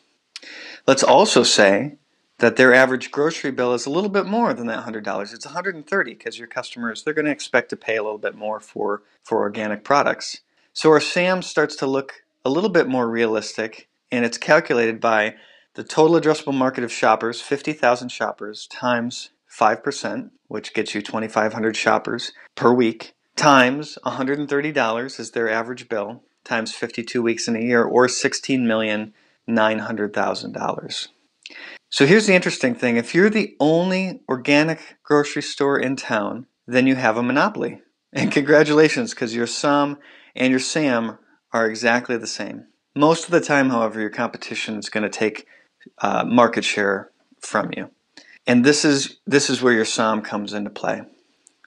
Let's 0.86 1.04
also 1.04 1.42
say 1.42 1.96
that 2.38 2.56
their 2.56 2.72
average 2.72 3.10
grocery 3.10 3.50
bill 3.50 3.74
is 3.74 3.88
a 3.88 3.90
little 3.90 4.12
bit 4.12 4.28
more 4.28 4.54
than 4.54 4.68
that 4.68 4.86
$100. 4.86 5.34
It's 5.34 5.46
130 5.46 6.14
because 6.14 6.38
your 6.38 6.48
customers, 6.48 7.04
they're 7.04 7.16
going 7.16 7.26
to 7.26 7.32
expect 7.32 7.72
to 7.72 7.76
pay 7.76 7.98
a 7.98 8.04
little 8.04 8.20
bit 8.20 8.36
more 8.36 8.60
for, 8.60 9.02
for 9.24 9.40
organic 9.40 9.84
products. 9.84 10.42
So 10.72 10.92
our 10.92 11.02
SAM 11.02 11.42
starts 11.42 11.76
to 11.78 11.88
look 11.88 12.24
a 12.46 12.50
little 12.52 12.70
bit 12.70 12.88
more 12.88 13.10
realistic 13.10 13.90
and 14.12 14.24
it's 14.24 14.38
calculated 14.38 15.02
by 15.02 15.36
the 15.74 15.84
total 15.84 16.20
addressable 16.20 16.54
market 16.54 16.84
of 16.84 16.92
shoppers, 16.92 17.42
50,000 17.42 18.10
shoppers, 18.10 18.68
times 18.68 19.32
5%, 19.50 20.30
which 20.48 20.74
gets 20.74 20.96
you 20.96 21.02
2,500 21.02 21.76
shoppers 21.76 22.32
per 22.56 22.72
week, 22.74 23.12
times 23.36 23.98
$130 24.06 25.20
is 25.20 25.32
their 25.32 25.50
average 25.50 25.90
bill, 25.90 26.24
times 26.44 26.74
52 26.74 27.22
weeks 27.22 27.48
in 27.48 27.56
a 27.56 27.62
year, 27.62 27.84
or 27.84 28.08
$16,900,000. 28.08 31.08
So 31.92 32.06
here's 32.06 32.28
the 32.28 32.36
interesting 32.36 32.76
thing 32.76 32.98
if 32.98 33.16
you're 33.16 33.32
the 33.32 33.56
only 33.60 34.22
organic 34.30 34.98
grocery 35.04 35.42
store 35.42 35.80
in 35.80 35.96
town, 35.96 36.46
then 36.68 36.86
you 36.86 36.94
have 36.96 37.18
a 37.18 37.24
monopoly. 37.24 37.82
And 38.14 38.32
congratulations, 38.32 39.14
because 39.14 39.36
your 39.36 39.48
SOM 39.48 39.98
and 40.36 40.52
your 40.52 40.60
SAM 40.60 41.18
are 41.52 41.68
exactly 41.68 42.18
the 42.18 42.28
same. 42.28 42.68
Most 42.96 43.26
of 43.26 43.32
the 43.32 43.42
time, 43.42 43.70
however, 43.70 44.00
your 44.00 44.10
competition 44.10 44.78
is 44.78 44.90
going 44.90 45.04
to 45.04 45.10
take 45.10 45.46
uh, 46.00 46.24
market 46.26 46.64
share 46.64 47.12
from 47.40 47.72
you. 47.76 47.90
And 48.50 48.66
this 48.66 48.84
is 48.84 49.18
this 49.28 49.48
is 49.48 49.62
where 49.62 49.74
your 49.74 49.86
SOM 49.86 50.24
comes 50.24 50.54
into 50.54 50.72
play. 50.72 51.04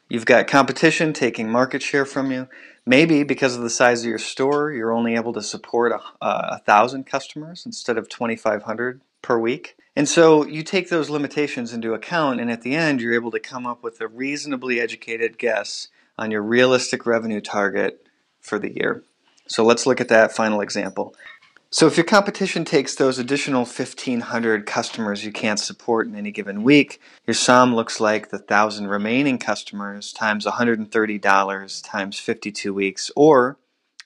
You've 0.09 0.27
got 0.27 0.49
competition 0.49 1.13
taking 1.13 1.49
market 1.49 1.81
share 1.81 2.05
from 2.05 2.33
you. 2.33 2.49
Maybe 2.85 3.23
because 3.23 3.55
of 3.55 3.63
the 3.63 3.71
size 3.71 4.03
of 4.03 4.09
your 4.09 4.19
store, 4.19 4.73
you're 4.73 4.91
only 4.91 5.15
able 5.15 5.33
to 5.35 5.43
support 5.43 5.93
a, 5.93 6.01
a 6.21 6.59
thousand 6.59 7.05
customers 7.07 7.65
instead 7.65 7.99
of 7.99 8.09
2,500 8.09 9.01
per 9.23 9.39
week. 9.39 9.77
And 9.95 10.09
so 10.09 10.45
you 10.45 10.65
take 10.65 10.89
those 10.89 11.09
limitations 11.09 11.73
into 11.73 11.95
account, 11.95 12.41
and 12.41 12.51
at 12.51 12.63
the 12.63 12.75
end, 12.75 13.01
you're 13.01 13.15
able 13.15 13.31
to 13.31 13.39
come 13.39 13.65
up 13.65 13.85
with 13.85 14.01
a 14.01 14.09
reasonably 14.09 14.81
educated 14.81 15.39
guess 15.39 15.87
on 16.19 16.33
your 16.33 16.43
realistic 16.43 17.07
revenue 17.07 17.41
target 17.41 18.05
for 18.41 18.59
the 18.59 18.75
year. 18.75 19.05
So 19.47 19.65
let's 19.65 19.87
look 19.87 20.01
at 20.01 20.09
that 20.09 20.33
final 20.33 20.61
example. 20.61 21.15
So 21.75 21.87
if 21.87 21.97
your 21.97 22.05
competition 22.05 22.67
takes 22.67 22.95
those 22.95 23.19
additional 23.19 23.63
1,500 23.63 24.67
customers 24.67 25.25
you 25.25 25.33
can't 25.33 25.59
support 25.59 26.07
in 26.07 26.15
any 26.15 26.31
given 26.31 26.65
week, 26.65 27.01
your 27.27 27.33
SOM 27.33 27.75
looks 27.75 27.99
like 27.99 28.29
the 28.29 28.37
1,000 28.37 28.89
remaining 28.89 29.39
customers 29.39 30.13
times 30.13 30.45
$130 30.45 31.83
times 31.83 32.19
52 32.19 32.75
weeks, 32.75 33.11
or 33.17 33.57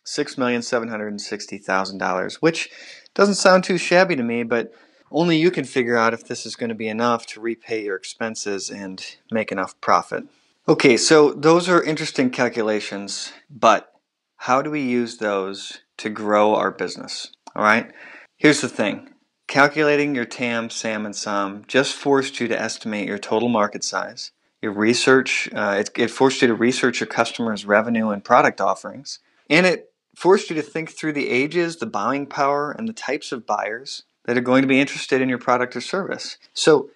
$6,760,000, 0.04 2.34
which 2.36 2.70
doesn't 3.14 3.34
sound 3.34 3.64
too 3.64 3.78
shabby 3.78 4.14
to 4.14 4.22
me, 4.22 4.44
but 4.44 4.72
only 5.10 5.36
you 5.36 5.50
can 5.50 5.64
figure 5.64 5.96
out 5.96 6.14
if 6.14 6.28
this 6.28 6.46
is 6.46 6.54
going 6.54 6.68
to 6.68 6.74
be 6.76 6.86
enough 6.86 7.26
to 7.26 7.40
repay 7.40 7.82
your 7.82 7.96
expenses 7.96 8.70
and 8.70 9.16
make 9.32 9.50
enough 9.50 9.74
profit. 9.80 10.22
Okay, 10.68 10.96
so 10.96 11.32
those 11.32 11.68
are 11.68 11.82
interesting 11.82 12.30
calculations, 12.30 13.32
but 13.50 13.92
how 14.36 14.62
do 14.62 14.70
we 14.70 14.82
use 14.82 15.16
those 15.16 15.80
to 15.96 16.08
grow 16.08 16.54
our 16.54 16.70
business? 16.70 17.32
All 17.56 17.62
right. 17.62 17.90
Here's 18.36 18.60
the 18.60 18.68
thing 18.68 19.08
calculating 19.48 20.14
your 20.14 20.26
TAM, 20.26 20.68
SAM, 20.68 21.06
and 21.06 21.16
SOM 21.16 21.64
just 21.66 21.94
forced 21.94 22.38
you 22.38 22.48
to 22.48 22.60
estimate 22.60 23.08
your 23.08 23.16
total 23.16 23.48
market 23.48 23.82
size. 23.82 24.32
Your 24.60 24.72
research, 24.72 25.48
uh, 25.54 25.76
it, 25.78 25.90
it 25.96 26.10
forced 26.10 26.42
you 26.42 26.48
to 26.48 26.54
research 26.54 27.00
your 27.00 27.06
customers' 27.06 27.64
revenue 27.64 28.10
and 28.10 28.22
product 28.22 28.60
offerings. 28.60 29.20
And 29.48 29.64
it 29.64 29.90
forced 30.14 30.50
you 30.50 30.56
to 30.56 30.62
think 30.62 30.90
through 30.90 31.14
the 31.14 31.30
ages, 31.30 31.76
the 31.76 31.86
buying 31.86 32.26
power, 32.26 32.72
and 32.72 32.86
the 32.86 32.92
types 32.92 33.32
of 33.32 33.46
buyers 33.46 34.02
that 34.26 34.36
are 34.36 34.42
going 34.42 34.60
to 34.60 34.68
be 34.68 34.80
interested 34.80 35.22
in 35.22 35.28
your 35.30 35.38
product 35.38 35.74
or 35.76 35.80
service. 35.80 36.36
So 36.52 36.90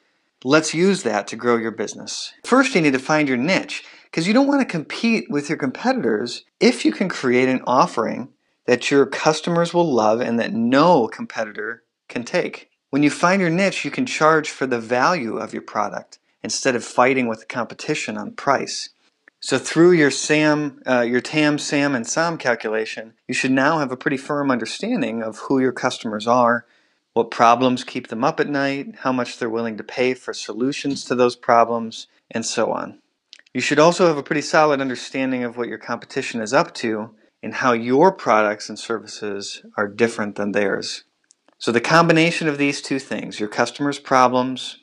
let's 0.44 0.74
use 0.74 1.04
that 1.04 1.26
to 1.28 1.36
grow 1.36 1.56
your 1.56 1.70
business. 1.70 2.34
First, 2.44 2.74
you 2.74 2.82
need 2.82 2.92
to 2.92 2.98
find 2.98 3.28
your 3.28 3.38
niche 3.38 3.84
because 4.04 4.26
you 4.26 4.34
don't 4.34 4.48
want 4.48 4.60
to 4.60 4.66
compete 4.66 5.30
with 5.30 5.48
your 5.48 5.58
competitors 5.58 6.44
if 6.58 6.84
you 6.84 6.92
can 6.92 7.08
create 7.08 7.48
an 7.48 7.62
offering 7.66 8.28
that 8.70 8.88
your 8.88 9.04
customers 9.04 9.74
will 9.74 9.92
love 9.92 10.20
and 10.20 10.38
that 10.38 10.52
no 10.52 11.08
competitor 11.08 11.82
can 12.08 12.22
take. 12.22 12.70
When 12.90 13.02
you 13.02 13.10
find 13.10 13.40
your 13.40 13.50
niche, 13.50 13.84
you 13.84 13.90
can 13.90 14.06
charge 14.06 14.48
for 14.48 14.64
the 14.64 14.78
value 14.78 15.38
of 15.38 15.52
your 15.52 15.62
product 15.62 16.20
instead 16.44 16.76
of 16.76 16.84
fighting 16.84 17.26
with 17.26 17.40
the 17.40 17.46
competition 17.46 18.16
on 18.16 18.30
price. 18.30 18.90
So 19.40 19.58
through 19.58 19.90
your 19.90 20.12
SAM, 20.12 20.82
uh, 20.86 21.00
your 21.00 21.20
TAM, 21.20 21.58
SAM, 21.58 21.96
and 21.96 22.06
SOM 22.06 22.38
calculation, 22.38 23.14
you 23.26 23.34
should 23.34 23.50
now 23.50 23.80
have 23.80 23.90
a 23.90 23.96
pretty 23.96 24.16
firm 24.16 24.52
understanding 24.52 25.20
of 25.20 25.38
who 25.38 25.58
your 25.58 25.72
customers 25.72 26.28
are, 26.28 26.64
what 27.12 27.32
problems 27.32 27.82
keep 27.82 28.06
them 28.06 28.22
up 28.22 28.38
at 28.38 28.48
night, 28.48 28.98
how 29.00 29.10
much 29.10 29.36
they're 29.36 29.50
willing 29.50 29.78
to 29.78 29.82
pay 29.82 30.14
for 30.14 30.32
solutions 30.32 31.04
to 31.06 31.16
those 31.16 31.34
problems, 31.34 32.06
and 32.30 32.46
so 32.46 32.70
on. 32.70 33.00
You 33.52 33.62
should 33.62 33.80
also 33.80 34.06
have 34.06 34.16
a 34.16 34.22
pretty 34.22 34.42
solid 34.42 34.80
understanding 34.80 35.42
of 35.42 35.56
what 35.56 35.66
your 35.66 35.78
competition 35.78 36.40
is 36.40 36.52
up 36.52 36.72
to 36.74 37.10
and 37.42 37.54
how 37.54 37.72
your 37.72 38.12
products 38.12 38.68
and 38.68 38.78
services 38.78 39.62
are 39.76 39.88
different 39.88 40.36
than 40.36 40.52
theirs. 40.52 41.04
So, 41.58 41.72
the 41.72 41.80
combination 41.80 42.48
of 42.48 42.58
these 42.58 42.80
two 42.80 42.98
things, 42.98 43.38
your 43.38 43.48
customers' 43.48 43.98
problems 43.98 44.78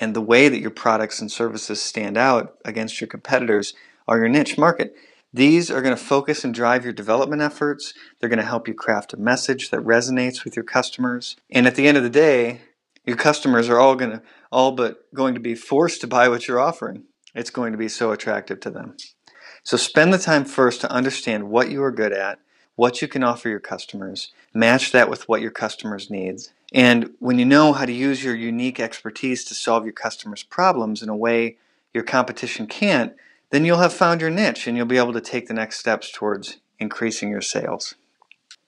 and 0.00 0.14
the 0.14 0.20
way 0.20 0.48
that 0.48 0.60
your 0.60 0.70
products 0.70 1.20
and 1.20 1.30
services 1.30 1.80
stand 1.80 2.16
out 2.16 2.56
against 2.64 3.00
your 3.00 3.08
competitors, 3.08 3.74
are 4.08 4.18
your 4.18 4.28
niche 4.28 4.58
market. 4.58 4.94
These 5.32 5.70
are 5.70 5.80
going 5.80 5.96
to 5.96 6.02
focus 6.02 6.44
and 6.44 6.52
drive 6.52 6.84
your 6.84 6.92
development 6.92 7.40
efforts. 7.40 7.94
They're 8.18 8.28
going 8.28 8.38
to 8.38 8.44
help 8.44 8.68
you 8.68 8.74
craft 8.74 9.14
a 9.14 9.16
message 9.16 9.70
that 9.70 9.80
resonates 9.80 10.44
with 10.44 10.56
your 10.56 10.64
customers. 10.64 11.36
And 11.50 11.66
at 11.66 11.74
the 11.74 11.86
end 11.86 11.96
of 11.96 12.02
the 12.02 12.10
day, 12.10 12.62
your 13.06 13.16
customers 13.16 13.68
are 13.68 13.78
all 13.78 13.94
going 13.96 14.10
to 14.10 14.22
all 14.50 14.72
but 14.72 15.12
going 15.14 15.34
to 15.34 15.40
be 15.40 15.54
forced 15.54 16.02
to 16.02 16.06
buy 16.06 16.28
what 16.28 16.46
you're 16.46 16.60
offering. 16.60 17.04
It's 17.34 17.50
going 17.50 17.72
to 17.72 17.78
be 17.78 17.88
so 17.88 18.12
attractive 18.12 18.60
to 18.60 18.70
them. 18.70 18.96
So 19.64 19.76
spend 19.76 20.12
the 20.12 20.18
time 20.18 20.44
first 20.44 20.80
to 20.80 20.90
understand 20.90 21.50
what 21.50 21.70
you 21.70 21.82
are 21.82 21.92
good 21.92 22.12
at, 22.12 22.38
what 22.74 23.00
you 23.00 23.08
can 23.08 23.22
offer 23.22 23.48
your 23.48 23.60
customers, 23.60 24.32
match 24.54 24.92
that 24.92 25.08
with 25.08 25.28
what 25.28 25.40
your 25.40 25.50
customers 25.50 26.10
needs. 26.10 26.52
And 26.72 27.10
when 27.18 27.38
you 27.38 27.44
know 27.44 27.72
how 27.72 27.84
to 27.84 27.92
use 27.92 28.24
your 28.24 28.34
unique 28.34 28.80
expertise 28.80 29.44
to 29.44 29.54
solve 29.54 29.84
your 29.84 29.92
customers' 29.92 30.42
problems 30.42 31.02
in 31.02 31.08
a 31.08 31.16
way 31.16 31.58
your 31.92 32.02
competition 32.02 32.66
can't, 32.66 33.14
then 33.50 33.64
you'll 33.64 33.78
have 33.78 33.92
found 33.92 34.20
your 34.20 34.30
niche 34.30 34.66
and 34.66 34.76
you'll 34.76 34.86
be 34.86 34.96
able 34.96 35.12
to 35.12 35.20
take 35.20 35.46
the 35.46 35.54
next 35.54 35.78
steps 35.78 36.10
towards 36.10 36.58
increasing 36.78 37.28
your 37.28 37.42
sales. 37.42 37.94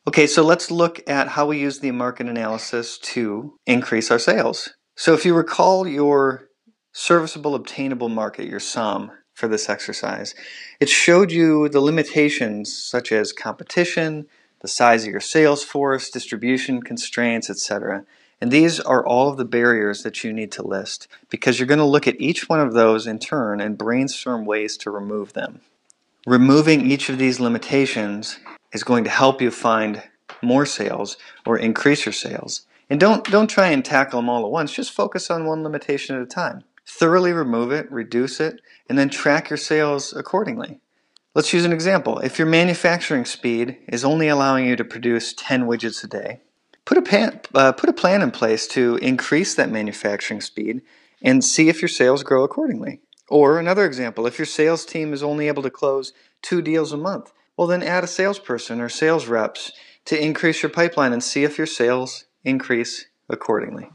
Okay, 0.07 0.27
so 0.27 0.43
let's 0.43 0.71
look 0.71 1.03
at 1.09 1.29
how 1.29 1.47
we 1.47 1.59
use 1.59 1.79
the 1.79 1.91
market 1.91 2.29
analysis 2.29 2.99
to 2.99 3.59
increase 3.67 4.11
our 4.11 4.19
sales. 4.19 4.75
So 4.95 5.15
if 5.15 5.25
you 5.25 5.35
recall 5.35 5.89
your 5.89 6.51
serviceable 6.93 7.55
obtainable 7.55 8.11
market, 8.11 8.47
your 8.47 8.61
SOM, 8.61 9.11
for 9.35 9.49
this 9.49 9.69
exercise. 9.69 10.35
It 10.81 10.89
showed 10.89 11.31
you 11.31 11.69
the 11.69 11.81
limitations 11.81 12.75
such 12.75 13.13
as 13.13 13.33
competition, 13.33 14.27
the 14.61 14.69
size 14.69 15.05
of 15.05 15.11
your 15.11 15.21
sales 15.21 15.63
force, 15.63 16.09
distribution 16.09 16.83
constraints, 16.83 17.51
etc. 17.51 18.05
And 18.41 18.51
these 18.51 18.81
are 18.81 19.05
all 19.05 19.29
of 19.29 19.37
the 19.37 19.45
barriers 19.45 20.03
that 20.03 20.25
you 20.25 20.33
need 20.33 20.53
to 20.53 20.67
list 20.67 21.09
because 21.29 21.59
you're 21.59 21.67
going 21.67 21.79
to 21.79 21.85
look 21.85 22.07
at 22.07 22.21
each 22.21 22.49
one 22.49 22.61
of 22.61 22.73
those 22.73 23.07
in 23.07 23.19
turn 23.19 23.61
and 23.61 23.77
brainstorm 23.77 24.45
ways 24.45 24.77
to 24.79 24.91
remove 24.91 25.33
them. 25.33 25.61
Removing 26.27 26.91
each 26.91 27.09
of 27.09 27.19
these 27.19 27.41
limitations 27.41 28.39
is 28.73 28.85
going 28.85 29.05
to 29.05 29.11
help 29.11 29.43
you 29.43 29.51
find 29.51 30.03
more 30.43 30.67
sales 30.67 31.17
or 31.45 31.59
increase 31.59 32.07
your 32.07 32.13
sales. 32.13 32.67
And 32.89 33.01
don't 33.01 33.25
don't 33.31 33.49
try 33.49 33.69
and 33.69 33.85
tackle 33.85 34.21
them 34.21 34.29
all 34.29 34.45
at 34.45 34.51
once, 34.51 34.73
just 34.73 34.93
focus 34.93 35.31
on 35.31 35.47
one 35.47 35.63
limitation 35.63 36.17
at 36.17 36.23
a 36.23 36.27
time. 36.27 36.65
Thoroughly 36.87 37.33
remove 37.33 37.73
it, 37.73 37.91
reduce 37.91 38.41
it, 38.41 38.61
and 38.89 38.99
then 38.99 39.09
track 39.09 39.51
your 39.51 39.57
sales 39.57 40.13
accordingly. 40.13 40.81
Let's 41.35 41.53
use 41.53 41.65
an 41.65 41.73
example. 41.73 42.19
If 42.21 42.39
your 42.39 42.47
manufacturing 42.47 43.25
speed 43.25 43.79
is 43.89 44.05
only 44.05 44.29
allowing 44.29 44.67
you 44.67 44.77
to 44.77 44.85
produce 44.85 45.35
10 45.37 45.65
widgets 45.65 46.05
a 46.05 46.07
day, 46.07 46.41
put 46.85 46.99
a, 46.99 47.03
pan, 47.03 47.41
uh, 47.55 47.73
put 47.73 47.91
a 47.91 47.95
plan 47.95 48.23
in 48.23 48.31
place 48.31 48.69
to 48.69 48.97
increase 48.97 49.55
that 49.55 49.71
manufacturing 49.71 50.41
speed 50.41 50.83
and 51.21 51.43
see 51.43 51.69
if 51.69 51.83
your 51.83 51.89
sales 51.89 52.23
grow 52.23 52.45
accordingly. 52.45 53.01
Or 53.29 53.59
another 53.59 53.85
example, 53.87 54.27
if 54.27 54.39
your 54.39 54.47
sales 54.47 54.85
team 54.85 55.13
is 55.13 55.23
only 55.23 55.49
able 55.49 55.63
to 55.63 55.71
close 55.71 56.13
two 56.43 56.63
deals 56.63 56.93
a 56.93 56.97
month, 56.97 57.33
well, 57.57 57.67
then 57.67 57.83
add 57.83 58.05
a 58.05 58.09
salesperson 58.09 58.81
or 58.81 58.89
sales 58.89 59.27
reps 59.27 59.73
to 60.05 60.23
increase 60.23 60.63
your 60.63 60.71
pipeline 60.71 61.13
and 61.13 61.23
see 61.23 61.45
if 61.45 61.57
your 61.57 61.67
sales 61.67 62.27
increase 62.45 63.07
accordingly. 63.29 63.91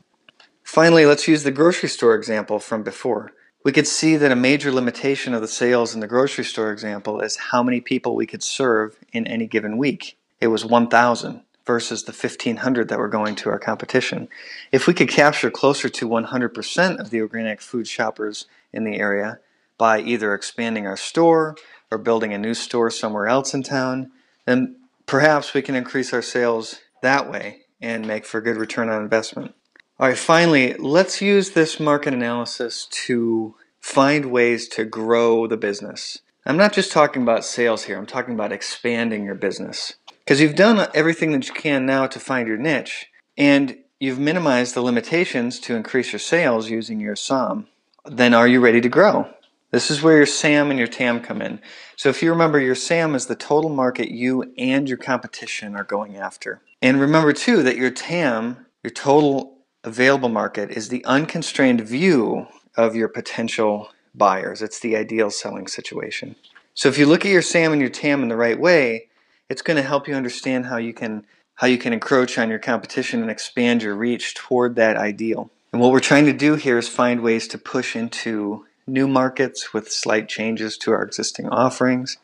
Finally, 0.69 1.03
let's 1.03 1.27
use 1.27 1.41
the 1.41 1.49
grocery 1.49 1.89
store 1.89 2.13
example 2.13 2.59
from 2.59 2.83
before. 2.83 3.31
We 3.65 3.71
could 3.71 3.87
see 3.87 4.17
that 4.17 4.31
a 4.31 4.35
major 4.35 4.71
limitation 4.71 5.33
of 5.33 5.41
the 5.41 5.47
sales 5.47 5.95
in 5.95 5.99
the 5.99 6.05
grocery 6.05 6.45
store 6.45 6.71
example 6.71 7.21
is 7.21 7.37
how 7.49 7.63
many 7.63 7.81
people 7.81 8.15
we 8.15 8.27
could 8.27 8.43
serve 8.43 8.95
in 9.11 9.25
any 9.25 9.47
given 9.47 9.79
week. 9.79 10.15
It 10.39 10.49
was 10.49 10.63
1,000 10.63 11.41
versus 11.65 12.03
the 12.03 12.11
1,500 12.11 12.87
that 12.87 12.99
were 12.99 13.07
going 13.07 13.33
to 13.37 13.49
our 13.49 13.57
competition. 13.57 14.29
If 14.71 14.85
we 14.85 14.93
could 14.93 15.09
capture 15.09 15.49
closer 15.49 15.89
to 15.89 16.07
100% 16.07 16.99
of 16.99 17.09
the 17.09 17.21
organic 17.21 17.61
food 17.61 17.87
shoppers 17.87 18.45
in 18.71 18.83
the 18.83 18.99
area 18.99 19.39
by 19.79 20.01
either 20.01 20.35
expanding 20.35 20.85
our 20.85 20.97
store 20.97 21.55
or 21.89 21.97
building 21.97 22.31
a 22.31 22.37
new 22.37 22.53
store 22.53 22.91
somewhere 22.91 23.25
else 23.25 23.55
in 23.55 23.63
town, 23.63 24.11
then 24.45 24.75
perhaps 25.07 25.55
we 25.55 25.63
can 25.63 25.73
increase 25.73 26.13
our 26.13 26.21
sales 26.21 26.75
that 27.01 27.27
way 27.27 27.61
and 27.81 28.05
make 28.05 28.23
for 28.23 28.37
a 28.37 28.43
good 28.43 28.57
return 28.57 28.87
on 28.87 29.01
investment. 29.01 29.55
All 29.99 30.07
right, 30.07 30.17
finally, 30.17 30.75
let's 30.75 31.21
use 31.21 31.49
this 31.49 31.77
market 31.77 32.13
analysis 32.13 32.85
to 32.85 33.55
find 33.81 34.31
ways 34.31 34.69
to 34.69 34.85
grow 34.85 35.45
the 35.45 35.57
business. 35.57 36.19
I'm 36.45 36.55
not 36.55 36.71
just 36.71 36.93
talking 36.93 37.21
about 37.21 37.43
sales 37.43 37.83
here, 37.83 37.97
I'm 37.97 38.05
talking 38.05 38.33
about 38.33 38.53
expanding 38.53 39.25
your 39.25 39.35
business. 39.35 39.95
Because 40.19 40.39
you've 40.39 40.55
done 40.55 40.87
everything 40.93 41.33
that 41.33 41.49
you 41.49 41.53
can 41.53 41.85
now 41.85 42.07
to 42.07 42.17
find 42.17 42.47
your 42.47 42.55
niche, 42.55 43.07
and 43.37 43.77
you've 43.99 44.19
minimized 44.19 44.73
the 44.73 44.81
limitations 44.81 45.59
to 45.59 45.75
increase 45.75 46.13
your 46.13 46.19
sales 46.21 46.69
using 46.69 47.01
your 47.01 47.17
SOM. 47.17 47.67
Then 48.05 48.33
are 48.33 48.47
you 48.47 48.61
ready 48.61 48.79
to 48.79 48.87
grow? 48.87 49.27
This 49.71 49.91
is 49.91 50.01
where 50.01 50.15
your 50.15 50.25
SAM 50.25 50.69
and 50.69 50.79
your 50.79 50.87
TAM 50.87 51.19
come 51.19 51.41
in. 51.41 51.59
So 51.97 52.07
if 52.07 52.23
you 52.23 52.29
remember, 52.31 52.57
your 52.57 52.73
SAM 52.73 53.15
is 53.15 53.25
the 53.25 53.35
total 53.35 53.69
market 53.69 54.11
you 54.11 54.53
and 54.57 54.87
your 54.87 54.97
competition 54.97 55.75
are 55.75 55.83
going 55.83 56.15
after. 56.15 56.61
And 56.81 57.01
remember 57.01 57.33
too 57.33 57.63
that 57.63 57.75
your 57.75 57.91
TAM, 57.91 58.65
your 58.81 58.91
total 58.91 59.58
available 59.83 60.29
market 60.29 60.71
is 60.71 60.89
the 60.89 61.03
unconstrained 61.05 61.81
view 61.81 62.47
of 62.75 62.95
your 62.95 63.07
potential 63.07 63.89
buyers. 64.13 64.61
It's 64.61 64.79
the 64.79 64.95
ideal 64.95 65.31
selling 65.31 65.67
situation. 65.67 66.35
So 66.73 66.89
if 66.89 66.97
you 66.97 67.05
look 67.05 67.25
at 67.25 67.31
your 67.31 67.41
SAM 67.41 67.71
and 67.71 67.81
your 67.81 67.89
TAM 67.89 68.23
in 68.23 68.29
the 68.29 68.35
right 68.35 68.59
way, 68.59 69.07
it's 69.49 69.61
going 69.61 69.77
to 69.77 69.83
help 69.83 70.07
you 70.07 70.15
understand 70.15 70.67
how 70.67 70.77
you 70.77 70.93
can 70.93 71.25
how 71.55 71.67
you 71.67 71.77
can 71.77 71.91
encroach 71.91 72.37
on 72.37 72.49
your 72.49 72.59
competition 72.59 73.21
and 73.21 73.29
expand 73.29 73.83
your 73.83 73.93
reach 73.93 74.33
toward 74.33 74.75
that 74.75 74.95
ideal. 74.95 75.51
And 75.73 75.81
what 75.81 75.91
we're 75.91 75.99
trying 75.99 76.25
to 76.27 76.31
do 76.31 76.55
here 76.55 76.77
is 76.77 76.87
find 76.87 77.19
ways 77.19 77.49
to 77.49 77.57
push 77.57 77.97
into 77.97 78.65
new 78.87 79.09
markets 79.09 79.73
with 79.73 79.91
slight 79.91 80.29
changes 80.29 80.77
to 80.77 80.91
our 80.93 81.03
existing 81.03 81.49
offerings 81.49 82.17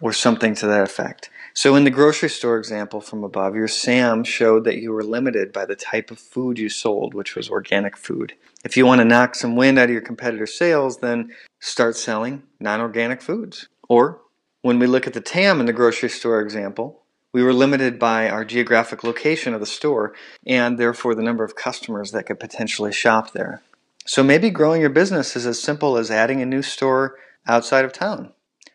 or 0.00 0.12
something 0.12 0.56
to 0.56 0.66
that 0.66 0.82
effect. 0.82 1.30
So, 1.52 1.74
in 1.74 1.84
the 1.84 1.90
grocery 1.90 2.30
store 2.30 2.56
example 2.58 3.00
from 3.00 3.24
above, 3.24 3.54
your 3.56 3.68
SAM 3.68 4.24
showed 4.24 4.64
that 4.64 4.78
you 4.78 4.92
were 4.92 5.02
limited 5.02 5.52
by 5.52 5.66
the 5.66 5.76
type 5.76 6.10
of 6.10 6.18
food 6.18 6.58
you 6.58 6.68
sold, 6.68 7.12
which 7.12 7.34
was 7.34 7.50
organic 7.50 7.96
food. 7.96 8.34
If 8.64 8.76
you 8.76 8.86
want 8.86 9.00
to 9.00 9.04
knock 9.04 9.34
some 9.34 9.56
wind 9.56 9.78
out 9.78 9.84
of 9.84 9.90
your 9.90 10.00
competitors' 10.00 10.56
sales, 10.56 10.98
then 10.98 11.32
start 11.58 11.96
selling 11.96 12.44
non 12.60 12.80
organic 12.80 13.20
foods. 13.20 13.68
Or, 13.88 14.20
when 14.62 14.78
we 14.78 14.86
look 14.86 15.06
at 15.06 15.12
the 15.14 15.20
TAM 15.20 15.58
in 15.60 15.66
the 15.66 15.72
grocery 15.72 16.08
store 16.10 16.40
example, 16.40 17.02
We 17.32 17.42
were 17.44 17.52
limited 17.52 17.98
by 17.98 18.28
our 18.28 18.44
geographic 18.44 19.04
location 19.04 19.54
of 19.54 19.60
the 19.60 19.66
store 19.66 20.12
and 20.44 20.78
therefore 20.78 21.14
the 21.14 21.22
number 21.22 21.44
of 21.44 21.54
customers 21.54 22.10
that 22.10 22.26
could 22.26 22.40
potentially 22.40 22.92
shop 22.92 23.32
there. 23.32 23.62
So 24.04 24.24
maybe 24.24 24.50
growing 24.50 24.80
your 24.80 24.90
business 24.90 25.36
is 25.36 25.46
as 25.46 25.62
simple 25.62 25.96
as 25.96 26.10
adding 26.10 26.42
a 26.42 26.46
new 26.46 26.62
store 26.62 27.16
outside 27.46 27.84
of 27.84 27.92
town. 27.92 28.32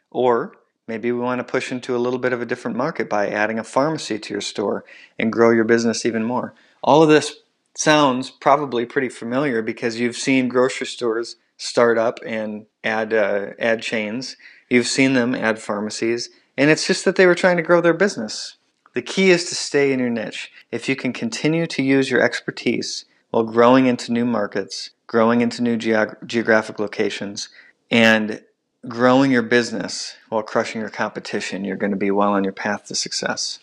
Or 0.09 0.53
maybe 0.87 1.11
we 1.11 1.19
want 1.19 1.39
to 1.39 1.43
push 1.43 1.71
into 1.71 1.95
a 1.95 1.99
little 1.99 2.19
bit 2.19 2.33
of 2.33 2.41
a 2.41 2.45
different 2.45 2.77
market 2.77 3.09
by 3.09 3.27
adding 3.27 3.59
a 3.59 3.63
pharmacy 3.63 4.19
to 4.19 4.33
your 4.33 4.41
store 4.41 4.85
and 5.17 5.31
grow 5.31 5.51
your 5.51 5.63
business 5.63 6.05
even 6.05 6.23
more. 6.23 6.53
All 6.83 7.01
of 7.01 7.09
this 7.09 7.37
sounds 7.75 8.29
probably 8.29 8.85
pretty 8.85 9.09
familiar 9.09 9.61
because 9.61 9.99
you've 9.99 10.15
seen 10.15 10.47
grocery 10.47 10.87
stores 10.87 11.35
start 11.57 11.97
up 11.97 12.19
and 12.25 12.65
add 12.83 13.13
uh, 13.13 13.47
add 13.59 13.81
chains. 13.81 14.37
You've 14.69 14.87
seen 14.87 15.13
them 15.13 15.35
add 15.35 15.59
pharmacies, 15.59 16.29
and 16.57 16.69
it's 16.69 16.87
just 16.87 17.05
that 17.05 17.15
they 17.15 17.25
were 17.25 17.35
trying 17.35 17.57
to 17.57 17.63
grow 17.63 17.81
their 17.81 17.93
business. 17.93 18.57
The 18.93 19.01
key 19.01 19.29
is 19.29 19.45
to 19.45 19.55
stay 19.55 19.91
in 19.91 19.99
your 19.99 20.09
niche. 20.09 20.51
If 20.71 20.87
you 20.87 20.95
can 20.95 21.11
continue 21.13 21.67
to 21.67 21.83
use 21.83 22.09
your 22.09 22.21
expertise 22.21 23.05
while 23.31 23.43
growing 23.43 23.87
into 23.87 24.13
new 24.13 24.25
markets, 24.25 24.91
growing 25.05 25.41
into 25.41 25.61
new 25.61 25.77
geog- 25.77 26.25
geographic 26.25 26.79
locations, 26.79 27.49
and 27.91 28.41
growing 28.87 29.31
your 29.31 29.41
business 29.41 30.15
while 30.29 30.43
crushing 30.43 30.81
your 30.81 30.89
competition, 30.89 31.65
you're 31.65 31.77
going 31.77 31.91
to 31.91 31.97
be 31.97 32.11
well 32.11 32.33
on 32.33 32.43
your 32.43 32.53
path 32.53 32.85
to 32.85 32.95
success. 32.95 33.59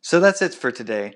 So 0.00 0.20
that's 0.20 0.42
it 0.42 0.54
for 0.54 0.70
today. 0.70 1.14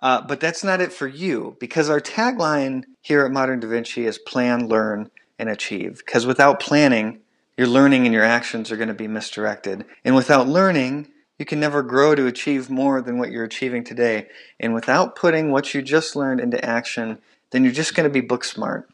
Uh, 0.00 0.20
but 0.20 0.40
that's 0.40 0.64
not 0.64 0.80
it 0.80 0.92
for 0.92 1.06
you 1.06 1.56
because 1.60 1.88
our 1.88 2.00
tagline 2.00 2.84
here 3.00 3.24
at 3.24 3.30
Modern 3.30 3.60
Da 3.60 3.68
Vinci 3.68 4.06
is 4.06 4.18
plan, 4.18 4.68
learn, 4.68 5.10
and 5.38 5.48
achieve. 5.48 6.02
Because 6.04 6.26
without 6.26 6.60
planning, 6.60 7.20
your 7.56 7.66
learning 7.66 8.04
and 8.04 8.12
your 8.12 8.24
actions 8.24 8.70
are 8.70 8.76
going 8.76 8.88
to 8.88 8.94
be 8.94 9.08
misdirected. 9.08 9.84
And 10.04 10.14
without 10.14 10.48
learning, 10.48 11.08
you 11.38 11.46
can 11.46 11.60
never 11.60 11.82
grow 11.82 12.14
to 12.14 12.26
achieve 12.26 12.68
more 12.68 13.00
than 13.00 13.18
what 13.18 13.30
you're 13.30 13.44
achieving 13.44 13.82
today. 13.84 14.28
And 14.60 14.74
without 14.74 15.16
putting 15.16 15.50
what 15.50 15.72
you 15.72 15.82
just 15.82 16.16
learned 16.16 16.40
into 16.40 16.62
action, 16.64 17.18
then 17.50 17.64
you're 17.64 17.72
just 17.72 17.94
going 17.94 18.08
to 18.08 18.12
be 18.12 18.20
book 18.20 18.44
smart. 18.44 18.88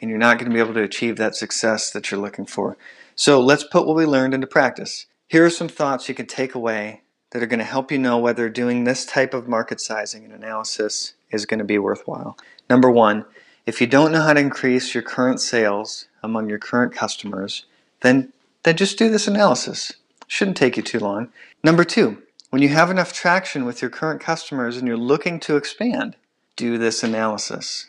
And 0.00 0.10
you're 0.10 0.18
not 0.18 0.38
going 0.38 0.50
to 0.50 0.54
be 0.54 0.60
able 0.60 0.74
to 0.74 0.82
achieve 0.82 1.16
that 1.16 1.34
success 1.34 1.90
that 1.90 2.10
you're 2.10 2.20
looking 2.20 2.46
for. 2.46 2.76
So 3.14 3.40
let's 3.40 3.64
put 3.64 3.86
what 3.86 3.96
we 3.96 4.06
learned 4.06 4.34
into 4.34 4.46
practice. 4.46 5.06
Here 5.28 5.44
are 5.44 5.50
some 5.50 5.68
thoughts 5.68 6.08
you 6.08 6.14
can 6.14 6.26
take 6.26 6.54
away 6.54 7.02
that 7.30 7.42
are 7.42 7.46
going 7.46 7.58
to 7.58 7.64
help 7.64 7.90
you 7.90 7.98
know 7.98 8.18
whether 8.18 8.48
doing 8.48 8.84
this 8.84 9.06
type 9.06 9.34
of 9.34 9.48
market 9.48 9.80
sizing 9.80 10.24
and 10.24 10.34
analysis 10.34 11.14
is 11.30 11.46
going 11.46 11.58
to 11.58 11.64
be 11.64 11.78
worthwhile. 11.78 12.36
Number 12.68 12.90
one, 12.90 13.24
if 13.64 13.80
you 13.80 13.86
don't 13.86 14.12
know 14.12 14.22
how 14.22 14.32
to 14.32 14.40
increase 14.40 14.94
your 14.94 15.02
current 15.02 15.40
sales 15.40 16.06
among 16.22 16.48
your 16.48 16.58
current 16.58 16.92
customers, 16.92 17.64
then, 18.00 18.32
then 18.64 18.76
just 18.76 18.98
do 18.98 19.08
this 19.08 19.28
analysis. 19.28 19.92
Shouldn't 20.26 20.56
take 20.56 20.76
you 20.76 20.82
too 20.82 20.98
long. 20.98 21.30
Number 21.62 21.84
two, 21.84 22.22
when 22.50 22.60
you 22.60 22.68
have 22.68 22.90
enough 22.90 23.12
traction 23.12 23.64
with 23.64 23.80
your 23.80 23.90
current 23.90 24.20
customers 24.20 24.76
and 24.76 24.86
you're 24.86 24.96
looking 24.96 25.40
to 25.40 25.56
expand, 25.56 26.16
do 26.56 26.76
this 26.76 27.02
analysis. 27.02 27.86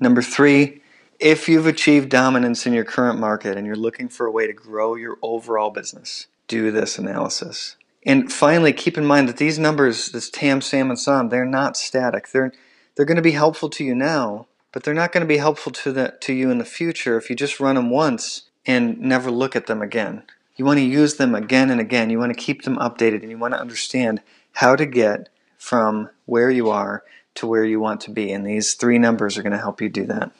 Number 0.00 0.22
three, 0.22 0.82
if 1.20 1.48
you've 1.48 1.66
achieved 1.66 2.08
dominance 2.08 2.66
in 2.66 2.72
your 2.72 2.84
current 2.84 3.18
market 3.18 3.56
and 3.56 3.66
you're 3.66 3.76
looking 3.76 4.08
for 4.08 4.26
a 4.26 4.30
way 4.30 4.46
to 4.46 4.52
grow 4.52 4.94
your 4.94 5.18
overall 5.22 5.70
business, 5.70 6.26
do 6.48 6.70
this 6.70 6.98
analysis. 6.98 7.76
And 8.06 8.30
finally, 8.30 8.72
keep 8.72 8.98
in 8.98 9.06
mind 9.06 9.28
that 9.28 9.38
these 9.38 9.58
numbers, 9.58 10.10
this 10.10 10.28
TAM, 10.28 10.60
SAM, 10.60 10.90
and 10.90 10.98
SOM, 10.98 11.28
they're 11.30 11.44
not 11.44 11.76
static. 11.76 12.28
They're, 12.28 12.52
they're 12.94 13.06
going 13.06 13.16
to 13.16 13.22
be 13.22 13.30
helpful 13.32 13.70
to 13.70 13.84
you 13.84 13.94
now, 13.94 14.46
but 14.72 14.82
they're 14.82 14.92
not 14.92 15.12
going 15.12 15.22
to 15.22 15.26
be 15.26 15.38
helpful 15.38 15.72
to, 15.72 15.92
the, 15.92 16.14
to 16.20 16.34
you 16.34 16.50
in 16.50 16.58
the 16.58 16.64
future 16.64 17.16
if 17.16 17.30
you 17.30 17.36
just 17.36 17.60
run 17.60 17.76
them 17.76 17.90
once 17.90 18.42
and 18.66 18.98
never 19.00 19.30
look 19.30 19.56
at 19.56 19.66
them 19.66 19.80
again. 19.80 20.24
You 20.56 20.64
want 20.64 20.78
to 20.78 20.84
use 20.84 21.16
them 21.16 21.34
again 21.34 21.70
and 21.70 21.80
again. 21.80 22.10
You 22.10 22.18
want 22.18 22.36
to 22.36 22.42
keep 22.42 22.62
them 22.62 22.76
updated 22.76 23.22
and 23.22 23.30
you 23.30 23.38
want 23.38 23.54
to 23.54 23.60
understand 23.60 24.20
how 24.52 24.76
to 24.76 24.86
get 24.86 25.28
from 25.56 26.10
where 26.26 26.50
you 26.50 26.70
are 26.70 27.02
to 27.36 27.46
where 27.46 27.64
you 27.64 27.80
want 27.80 28.00
to 28.02 28.10
be. 28.10 28.30
And 28.30 28.46
these 28.46 28.74
three 28.74 28.98
numbers 28.98 29.36
are 29.36 29.42
going 29.42 29.52
to 29.52 29.58
help 29.58 29.80
you 29.80 29.88
do 29.88 30.04
that. 30.06 30.30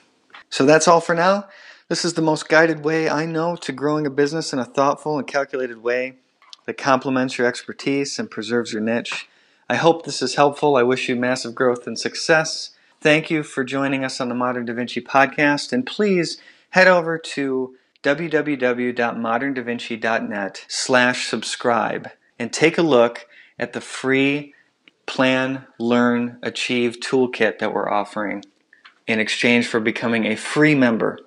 So 0.55 0.65
that's 0.65 0.87
all 0.87 1.01
for 1.01 1.17
now. 1.17 1.49
This 1.89 2.05
is 2.05 2.15
the 2.15 2.23
most 2.23 2.49
guided 2.49 2.85
way 2.85 3.11
I 3.11 3.27
know 3.27 3.57
to 3.57 3.73
growing 3.73 4.07
a 4.07 4.11
business 4.11 4.53
in 4.53 4.61
a 4.61 4.65
thoughtful 4.65 5.19
and 5.19 5.27
calculated 5.27 5.83
way 5.83 6.19
that 6.67 6.79
complements 6.79 7.37
your 7.37 7.49
expertise 7.49 8.21
and 8.21 8.31
preserves 8.31 8.73
your 8.73 8.81
niche. 8.81 9.29
I 9.69 9.75
hope 9.75 10.05
this 10.05 10.23
is 10.23 10.37
helpful. 10.37 10.77
I 10.77 10.85
wish 10.85 11.09
you 11.09 11.17
massive 11.17 11.57
growth 11.57 11.89
and 11.89 11.99
success. 11.99 12.71
Thank 13.01 13.33
you 13.33 13.43
for 13.43 13.65
joining 13.65 14.05
us 14.05 14.21
on 14.21 14.29
the 14.29 14.35
Modern 14.37 14.65
Da 14.65 14.75
Vinci 14.75 15.01
podcast. 15.01 15.73
And 15.73 15.85
please 15.85 16.39
head 16.71 16.87
over 16.87 17.19
to 17.19 17.75
www.moderndavinci.net 18.05 20.67
slash 20.69 21.27
subscribe 21.27 22.11
and 22.39 22.53
take 22.53 22.79
a 22.79 22.83
look 22.83 23.27
at 23.59 23.73
the 23.73 23.81
free 23.81 24.55
Plan, 25.07 25.67
Learn, 25.81 26.39
Achieve 26.45 26.99
toolkit 27.01 27.59
that 27.59 27.75
we're 27.75 27.91
offering 27.91 28.45
in 29.07 29.21
exchange 29.21 29.67
for 29.67 29.81
becoming 29.81 30.27
a 30.27 30.37
free 30.37 30.75
member. 30.75 31.19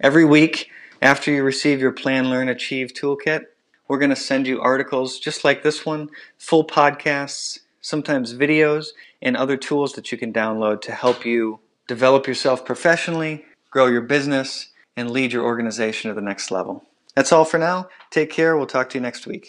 Every 0.00 0.24
week 0.24 0.70
after 1.00 1.30
you 1.30 1.42
receive 1.42 1.80
your 1.80 1.92
Plan, 1.92 2.30
Learn, 2.30 2.48
Achieve 2.48 2.92
toolkit, 2.92 3.42
we're 3.86 3.98
going 3.98 4.10
to 4.10 4.16
send 4.16 4.46
you 4.46 4.60
articles 4.60 5.18
just 5.18 5.44
like 5.44 5.62
this 5.62 5.86
one, 5.86 6.10
full 6.38 6.66
podcasts, 6.66 7.60
sometimes 7.80 8.34
videos, 8.34 8.88
and 9.22 9.36
other 9.36 9.56
tools 9.56 9.92
that 9.94 10.12
you 10.12 10.18
can 10.18 10.32
download 10.32 10.80
to 10.82 10.92
help 10.92 11.24
you 11.24 11.60
develop 11.86 12.26
yourself 12.26 12.64
professionally, 12.64 13.44
grow 13.70 13.86
your 13.86 14.02
business, 14.02 14.68
and 14.96 15.10
lead 15.10 15.32
your 15.32 15.44
organization 15.44 16.08
to 16.08 16.14
the 16.14 16.20
next 16.20 16.50
level. 16.50 16.84
That's 17.14 17.32
all 17.32 17.44
for 17.44 17.58
now. 17.58 17.88
Take 18.10 18.30
care. 18.30 18.56
We'll 18.56 18.66
talk 18.66 18.90
to 18.90 18.98
you 18.98 19.02
next 19.02 19.26
week. 19.26 19.46